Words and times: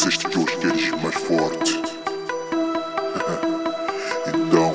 disseste 0.00 0.28
que 0.28 0.38
hoje 0.38 0.56
queres 0.56 0.90
mais 1.02 1.14
forte. 1.14 1.82
então. 4.28 4.72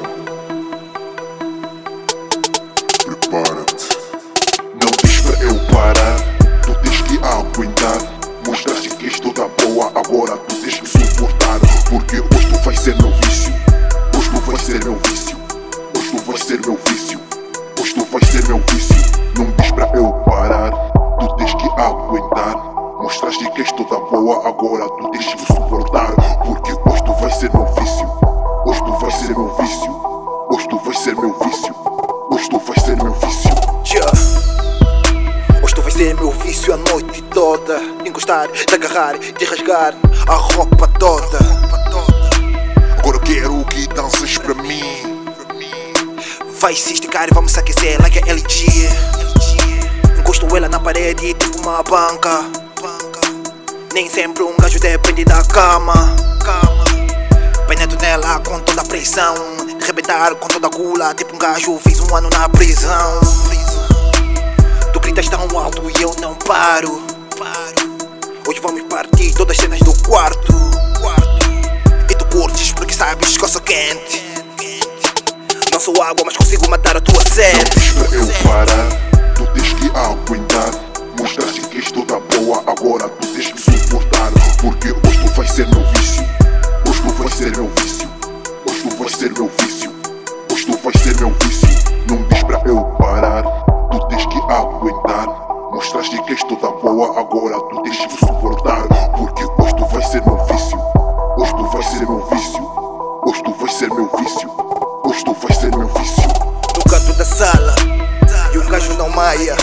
Prepara-te. 3.04 3.98
Não 4.80 4.92
diz 5.04 5.22
para 5.22 5.44
eu 5.44 5.56
parar, 5.74 6.16
tu 6.62 6.76
tens 6.84 7.02
que 7.02 7.18
aguentar. 7.26 7.98
Mostraste 8.46 8.90
que 8.90 9.08
és 9.08 9.20
toda 9.20 9.48
boa, 9.48 9.92
agora 9.96 10.38
tu 10.38 10.56
tens 10.58 10.80
que 10.80 10.88
suportar. 10.88 11.60
Porque 11.90 12.18
hoje 12.20 12.48
tu 12.52 12.60
vais 12.64 12.80
ser 12.80 12.96
meu 12.98 13.12
vício. 13.14 13.52
Hoje 14.16 14.30
tu 14.30 14.40
vais 14.42 14.62
ser 14.62 14.84
meu 14.84 14.96
vício. 14.98 15.38
Hoje 15.98 16.12
tu 16.12 16.22
vais 16.22 16.44
ser 16.44 16.62
meu 16.62 16.80
vício. 16.86 17.20
Hoje 17.82 17.94
tu 17.96 18.06
vais 18.06 18.28
ser 18.28 18.48
meu 18.48 18.60
vício. 18.70 18.96
Não 19.40 19.46
diz 19.58 19.72
para 19.72 19.90
eu 19.98 20.14
parar, 20.24 20.72
tu 21.20 21.36
tens 21.38 21.56
que 21.56 21.68
aguentar. 21.82 22.76
Mostraste 23.02 23.50
que 23.52 23.62
és 23.62 23.72
toda 23.72 23.85
boa, 24.26 24.48
agora 24.48 24.90
tu 24.90 25.12
tens 25.12 25.36
que 25.36 25.54
suportar. 25.54 26.16
Porque 26.44 26.72
hoje 26.90 27.04
tu 27.04 27.14
vais 27.14 27.36
ser 27.36 27.54
meu 27.54 27.66
vício. 27.76 28.08
Hoje 28.66 28.84
tu 28.84 28.98
vais 28.98 29.16
ser 29.16 29.30
meu 29.30 29.56
vício. 29.56 29.92
Hoje 30.50 30.68
tu 30.68 30.80
vais 30.80 30.98
ser 30.98 31.16
meu 31.16 31.40
vício. 31.40 31.76
Hoje 32.32 32.50
tu 32.50 32.60
vais 32.60 32.82
ser 32.82 32.96
meu 32.96 33.14
vício. 33.14 33.52
Yeah. 33.86 34.12
Hoje 35.62 35.76
tu 35.76 35.82
vais 35.84 35.94
ser 35.94 36.16
meu 36.16 36.32
vício 36.32 36.74
a 36.74 36.78
noite 36.78 37.22
toda. 37.26 37.80
Encostar, 38.04 38.48
te 38.48 38.74
agarrar, 38.74 39.20
te 39.20 39.46
rasgar 39.46 39.94
a 40.28 40.34
roupa 40.34 40.88
toda. 41.00 41.38
Agora 42.98 43.20
quero 43.20 43.64
que 43.66 43.88
danças 43.90 44.40
para 44.40 44.56
mim. 44.56 44.82
Vai 46.60 46.74
se 46.74 46.94
esticar 46.94 47.28
e 47.30 47.34
vamos 47.34 47.56
aquecer 47.60 48.02
like 48.02 48.18
a 48.18 48.34
LG. 48.34 48.90
Encosto 50.18 50.48
ela 50.58 50.68
na 50.68 50.80
parede 50.80 51.36
tipo 51.36 51.62
uma 51.62 51.84
banca. 51.84 52.65
Nem 53.96 54.10
sempre 54.10 54.44
um 54.44 54.54
gajo 54.58 54.78
depende 54.78 55.24
da 55.24 55.42
cama. 55.46 55.94
Penetro 57.66 57.98
nela 58.02 58.40
com 58.40 58.60
toda 58.60 58.82
a 58.82 58.84
pressão. 58.84 59.34
Rebentar 59.88 60.36
com 60.36 60.50
toda 60.50 60.68
a 60.68 60.70
gula, 60.70 61.14
tipo 61.14 61.34
um 61.34 61.40
gajo 61.40 61.80
fiz 61.88 62.02
um 62.02 62.14
ano 62.14 62.30
na 62.30 62.50
prisão. 62.50 63.22
Tu 64.92 65.00
gritas 65.00 65.30
tão 65.30 65.48
alto 65.58 65.82
e 65.98 66.02
eu 66.02 66.14
não 66.20 66.36
paro. 66.36 67.02
Hoje 68.46 68.60
vamos 68.62 68.82
partir 68.84 69.34
todas 69.34 69.56
as 69.58 69.64
cenas 69.64 69.80
do 69.80 69.94
quarto. 70.04 70.54
E 72.10 72.16
tu 72.16 72.26
curtes 72.26 72.74
porque 72.74 72.94
sabes 72.94 73.38
que 73.38 73.46
eu 73.46 73.48
sou 73.48 73.62
quente. 73.62 74.26
Não 75.72 75.80
sou 75.80 76.04
água, 76.04 76.26
mas 76.26 76.36
consigo 76.36 76.70
matar 76.70 76.98
a 76.98 77.00
tua 77.00 77.24
Não 77.24 77.32
sede. 77.32 77.64
diz 77.80 77.94
para 77.94 78.18
eu 78.18 78.28
parar, 78.44 79.34
tu 79.36 79.48
tens 79.54 79.72
que 79.72 79.90
aguentar. 79.96 80.72
Mostraste 81.18 81.62
que 81.62 81.78
és 81.78 81.92
toda 81.94 82.20
boa, 82.20 82.62
agora 82.68 83.08
tu 83.08 83.28
tens 83.28 83.54
que. 83.54 83.65
Porque 84.66 84.90
hoje 84.90 85.20
tu 85.20 85.32
vais 85.36 85.52
ser 85.52 85.68
meu 85.68 85.84
vício. 85.92 86.24
Hoje 86.90 87.02
tu 87.04 87.14
vais 87.14 87.36
ser 87.36 87.52
meu 87.56 87.70
vício. 87.70 88.10
Hoje 88.68 88.82
tu 88.82 88.98
vais 88.98 89.16
ser 89.16 89.32
meu 89.34 89.52
vício. 89.60 89.94
Hoje 90.52 90.66
tu 90.66 90.78
vais 90.80 91.02
ser 91.04 91.16
meu 91.18 91.30
vício. 91.30 91.68
Não 92.10 92.28
diz 92.28 92.42
para 92.42 92.68
eu 92.68 92.84
parar, 92.98 93.44
tu 93.92 94.08
tens 94.08 94.26
que 94.26 94.38
aguentar. 94.52 95.28
Mostraste 95.72 96.20
que 96.24 96.34
és 96.34 96.44
toda 96.46 96.72
boa, 96.82 97.20
agora 97.20 97.60
tu 97.60 97.84
tens 97.84 98.08
que 98.08 98.18
suportar. 98.18 98.88
Porque 99.16 99.44
hoje 99.44 99.76
tu 99.76 99.86
vais 99.86 100.08
ser 100.08 100.26
meu 100.26 100.46
vício. 100.46 100.80
Hoje 101.38 101.56
tu 101.56 101.68
vais 101.68 101.86
ser 101.86 102.00
meu 102.00 102.26
vício. 102.26 102.64
Hoje 103.24 103.44
tu 103.44 103.54
vais 103.54 103.72
ser 103.72 103.90
meu 103.94 104.10
vício. 104.18 104.52
Hoje 105.06 105.26
tu 105.26 105.34
vais 105.36 105.58
ser 105.60 105.78
meu 105.78 105.88
vício. 105.90 106.28
no 106.76 106.84
canto 106.90 107.14
da 107.14 107.26
sala 107.26 107.76
E 108.52 108.58
um 108.58 108.68
gajo 108.68 108.94
não 108.94 109.10
maia 109.12 109.56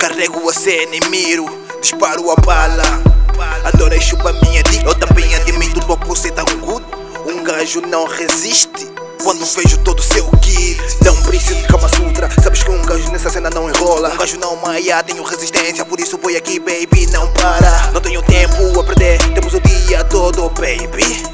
Carrego 0.00 0.50
a 0.50 0.52
cena 0.52 0.96
e 0.96 1.08
miro 1.10 1.46
Disparo 1.80 2.28
a 2.32 2.36
bala 2.40 3.15
Adorei 3.64 4.00
chupa 4.00 4.32
minha 4.42 4.62
dick 4.64 4.84
Eu 4.84 4.94
também 4.94 5.34
admito 5.34 5.80
tua 5.80 5.96
um 5.96 6.60
good 6.60 6.84
Um 7.26 7.42
gajo 7.42 7.80
não 7.80 8.06
resiste 8.06 8.96
quando 9.22 9.44
vejo 9.44 9.78
todo 9.78 9.98
o 9.98 10.02
seu 10.02 10.24
kit. 10.40 10.78
Não 11.04 11.16
preciso 11.22 11.56
de 11.56 11.66
Kama 11.66 11.88
Sutra 11.88 12.30
Sabes 12.42 12.62
que 12.62 12.70
um 12.70 12.80
gajo 12.82 13.10
nessa 13.10 13.28
cena 13.28 13.50
não 13.50 13.68
enrola. 13.68 14.10
Um 14.10 14.18
gajo 14.18 14.38
não 14.38 14.54
maia, 14.56 15.02
tenho 15.02 15.22
resistência 15.24 15.84
Por 15.84 15.98
isso 15.98 16.16
vou 16.18 16.36
aqui 16.36 16.60
baby, 16.60 17.06
não 17.08 17.26
para. 17.32 17.90
Não 17.92 18.00
tenho 18.00 18.22
tempo 18.22 18.78
a 18.78 18.84
perder 18.84 19.18
Temos 19.34 19.52
o 19.54 19.60
dia 19.60 20.04
todo 20.04 20.48
baby. 20.50 21.24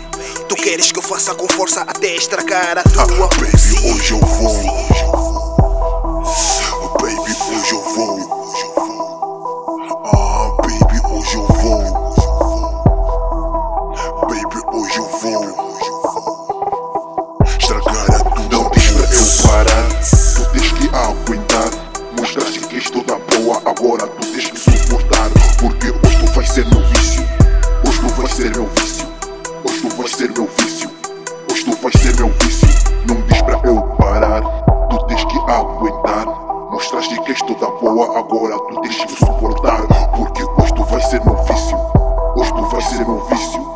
Tu 0.48 0.54
queres 0.56 0.91
que 0.91 0.98
eu 0.98 1.03
faça 1.03 1.34
com 1.34 1.47
força 1.48 1.82
até 1.82 2.15
estragar 2.15 2.78
a 2.78 2.81
Ah, 2.81 3.06
tua 3.06 3.28
baby, 3.28 3.50
pussy 3.50 3.78
hoje 3.91 4.12
eu 4.12 4.21
vou. 4.21 5.41
Ser 28.42 28.50
meu 28.56 28.66
vício. 28.66 29.06
Hoje 29.64 29.80
tu 29.82 29.97
vais 29.97 30.10
ser 30.10 30.32
meu 30.32 30.48
vício. 30.58 30.91
Hoje 31.48 31.64
tu 31.64 31.76
vais 31.76 32.00
ser 32.00 32.16
meu 32.16 32.28
vício. 32.28 32.69
Não 33.06 33.20
diz 33.28 33.41
para 33.41 33.69
eu 33.69 33.80
parar, 33.97 34.42
tu 34.91 35.06
tens 35.06 35.25
que 35.26 35.38
aguentar. 35.38 36.26
Mostraste 36.72 37.20
que 37.20 37.30
és 37.30 37.38
toda 37.42 37.69
boa, 37.80 38.19
agora 38.19 38.58
tu 38.58 38.80
tens 38.80 38.97
que 38.97 39.12
suportar. 39.12 39.86
Porque 40.16 40.42
hoje 40.42 40.75
tu 40.75 40.84
vais 40.86 41.04
ser 41.06 41.25
meu 41.25 41.36
vício. 41.44 41.78
Hoje 42.34 42.53
tu 42.53 42.64
vais 42.66 42.84
ser 42.84 43.06
meu 43.06 43.25
vício. 43.26 43.72